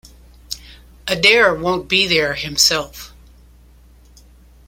[1.07, 3.13] Adair won't be there himself.